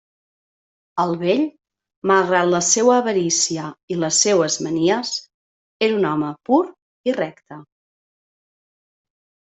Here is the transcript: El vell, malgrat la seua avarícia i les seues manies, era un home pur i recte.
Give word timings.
El 1.03 1.11
vell, 1.23 1.43
malgrat 2.11 2.49
la 2.55 2.63
seua 2.69 2.97
avarícia 3.03 3.67
i 3.95 3.99
les 4.05 4.23
seues 4.27 4.59
manies, 4.69 5.15
era 5.91 6.01
un 6.03 6.11
home 6.15 6.35
pur 6.51 6.61
i 7.13 7.19
recte. 7.23 7.63